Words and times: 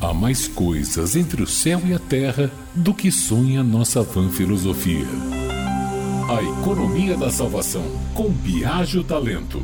Há 0.00 0.14
mais 0.14 0.46
coisas 0.46 1.16
entre 1.16 1.42
o 1.42 1.46
céu 1.46 1.80
e 1.84 1.92
a 1.92 1.98
terra 1.98 2.52
do 2.72 2.94
que 2.94 3.10
sonha 3.10 3.64
nossa 3.64 4.00
vã 4.00 4.30
filosofia. 4.30 5.04
A 6.30 6.40
economia 6.40 7.16
da 7.16 7.30
salvação, 7.30 7.82
com 8.14 8.30
Biagio 8.30 9.02
Talento. 9.02 9.60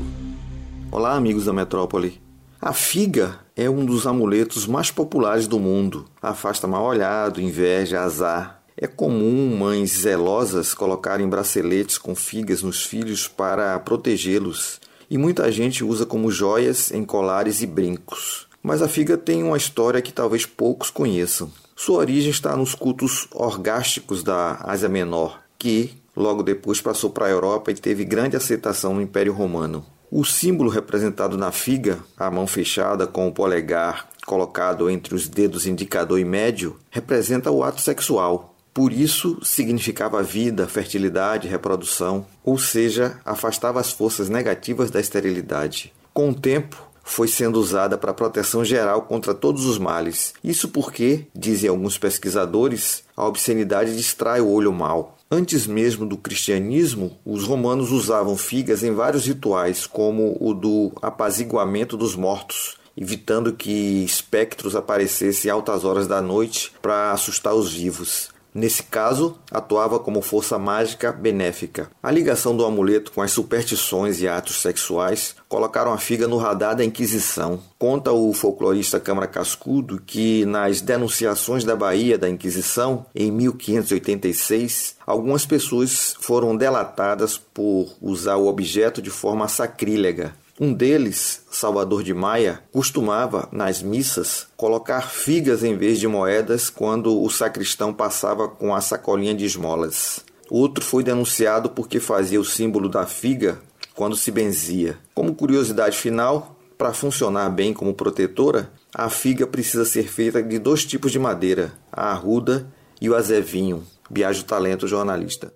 Olá, 0.90 1.14
amigos 1.14 1.44
da 1.44 1.52
metrópole. 1.52 2.20
A 2.60 2.72
figa 2.72 3.38
é 3.54 3.70
um 3.70 3.84
dos 3.84 4.08
amuletos 4.08 4.66
mais 4.66 4.90
populares 4.90 5.46
do 5.46 5.60
mundo. 5.60 6.04
Afasta 6.20 6.66
mal 6.66 6.84
olhado, 6.84 7.40
inveja, 7.40 8.00
azar. 8.00 8.60
É 8.76 8.88
comum 8.88 9.56
mães 9.56 10.00
zelosas 10.00 10.74
colocarem 10.74 11.28
braceletes 11.28 11.96
com 11.96 12.12
figas 12.12 12.60
nos 12.60 12.82
filhos 12.82 13.28
para 13.28 13.78
protegê-los, 13.78 14.80
e 15.08 15.16
muita 15.16 15.52
gente 15.52 15.84
usa 15.84 16.04
como 16.04 16.28
joias 16.28 16.90
em 16.90 17.04
colares 17.04 17.62
e 17.62 17.68
brincos. 17.68 18.48
Mas 18.64 18.80
a 18.80 18.88
figa 18.88 19.18
tem 19.18 19.42
uma 19.42 19.58
história 19.58 20.00
que 20.00 20.10
talvez 20.10 20.46
poucos 20.46 20.88
conheçam. 20.88 21.52
Sua 21.76 21.98
origem 21.98 22.30
está 22.30 22.56
nos 22.56 22.74
cultos 22.74 23.28
orgásticos 23.30 24.22
da 24.22 24.58
Ásia 24.62 24.88
Menor, 24.88 25.38
que 25.58 25.92
logo 26.16 26.42
depois 26.42 26.80
passou 26.80 27.10
para 27.10 27.26
a 27.26 27.30
Europa 27.30 27.70
e 27.70 27.74
teve 27.74 28.06
grande 28.06 28.36
aceitação 28.38 28.94
no 28.94 29.02
Império 29.02 29.34
Romano. 29.34 29.84
O 30.10 30.24
símbolo 30.24 30.70
representado 30.70 31.36
na 31.36 31.52
figa, 31.52 31.98
a 32.16 32.30
mão 32.30 32.46
fechada 32.46 33.06
com 33.06 33.28
o 33.28 33.32
polegar 33.32 34.08
colocado 34.24 34.88
entre 34.88 35.14
os 35.14 35.28
dedos 35.28 35.66
indicador 35.66 36.18
e 36.18 36.24
médio, 36.24 36.78
representa 36.90 37.50
o 37.50 37.62
ato 37.62 37.82
sexual. 37.82 38.54
Por 38.72 38.94
isso, 38.94 39.38
significava 39.42 40.22
vida, 40.22 40.66
fertilidade, 40.66 41.48
reprodução, 41.48 42.24
ou 42.42 42.58
seja, 42.58 43.20
afastava 43.26 43.78
as 43.78 43.92
forças 43.92 44.30
negativas 44.30 44.90
da 44.90 45.00
esterilidade. 45.00 45.92
Com 46.14 46.30
o 46.30 46.34
tempo, 46.34 46.93
foi 47.04 47.28
sendo 47.28 47.60
usada 47.60 47.96
para 47.98 48.14
proteção 48.14 48.64
geral 48.64 49.02
contra 49.02 49.34
todos 49.34 49.66
os 49.66 49.78
males. 49.78 50.32
Isso 50.42 50.68
porque, 50.68 51.26
dizem 51.34 51.68
alguns 51.68 51.98
pesquisadores, 51.98 53.04
a 53.14 53.26
obscenidade 53.26 53.94
distrai 53.94 54.40
o 54.40 54.48
olho 54.48 54.72
mal. 54.72 55.16
Antes 55.30 55.66
mesmo 55.66 56.06
do 56.06 56.16
cristianismo, 56.16 57.18
os 57.24 57.44
romanos 57.44 57.92
usavam 57.92 58.36
figas 58.36 58.82
em 58.82 58.92
vários 58.92 59.26
rituais, 59.26 59.86
como 59.86 60.36
o 60.40 60.54
do 60.54 60.92
apaziguamento 61.02 61.96
dos 61.96 62.14
mortos, 62.16 62.76
evitando 62.96 63.52
que 63.52 64.04
espectros 64.04 64.74
aparecessem 64.74 65.50
altas 65.50 65.84
horas 65.84 66.06
da 66.06 66.22
noite 66.22 66.72
para 66.80 67.12
assustar 67.12 67.54
os 67.54 67.72
vivos. 67.72 68.33
Nesse 68.54 68.84
caso, 68.84 69.36
atuava 69.50 69.98
como 69.98 70.22
força 70.22 70.56
mágica 70.56 71.10
benéfica. 71.10 71.90
A 72.00 72.08
ligação 72.08 72.56
do 72.56 72.64
amuleto 72.64 73.10
com 73.10 73.20
as 73.20 73.32
superstições 73.32 74.22
e 74.22 74.28
atos 74.28 74.62
sexuais 74.62 75.34
colocaram 75.48 75.92
a 75.92 75.98
figa 75.98 76.28
no 76.28 76.36
radar 76.36 76.76
da 76.76 76.84
Inquisição. 76.84 77.58
Conta 77.76 78.12
o 78.12 78.32
folclorista 78.32 79.00
Câmara 79.00 79.26
Cascudo 79.26 80.00
que, 80.00 80.46
nas 80.46 80.80
denunciações 80.80 81.64
da 81.64 81.74
Bahia 81.74 82.16
da 82.16 82.30
Inquisição, 82.30 83.04
em 83.12 83.32
1586, 83.32 84.98
algumas 85.04 85.44
pessoas 85.44 86.14
foram 86.20 86.56
delatadas 86.56 87.36
por 87.36 87.88
usar 88.00 88.36
o 88.36 88.46
objeto 88.46 89.02
de 89.02 89.10
forma 89.10 89.48
sacrílega. 89.48 90.32
Um 90.60 90.72
deles, 90.72 91.42
Salvador 91.50 92.04
de 92.04 92.14
Maia, 92.14 92.62
costumava, 92.70 93.48
nas 93.50 93.82
missas, 93.82 94.46
colocar 94.56 95.02
figas 95.02 95.64
em 95.64 95.76
vez 95.76 95.98
de 95.98 96.06
moedas 96.06 96.70
quando 96.70 97.20
o 97.20 97.28
sacristão 97.28 97.92
passava 97.92 98.46
com 98.46 98.72
a 98.72 98.80
sacolinha 98.80 99.34
de 99.34 99.44
esmolas. 99.44 100.24
Outro 100.48 100.84
foi 100.84 101.02
denunciado 101.02 101.70
porque 101.70 101.98
fazia 101.98 102.40
o 102.40 102.44
símbolo 102.44 102.88
da 102.88 103.04
figa 103.04 103.60
quando 103.96 104.16
se 104.16 104.30
benzia. 104.30 104.98
Como 105.14 105.34
curiosidade 105.34 105.96
final, 105.96 106.56
para 106.76 106.92
funcionar 106.92 107.48
bem 107.50 107.72
como 107.72 107.94
protetora, 107.94 108.70
a 108.94 109.08
figa 109.08 109.46
precisa 109.46 109.84
ser 109.84 110.08
feita 110.08 110.42
de 110.42 110.58
dois 110.58 110.84
tipos 110.84 111.10
de 111.10 111.18
madeira, 111.18 111.72
a 111.90 112.10
arruda 112.12 112.66
e 113.00 113.08
o 113.08 113.16
azevinho. 113.16 113.84
Viajo 114.10 114.44
Talento 114.44 114.86
Jornalista. 114.86 115.52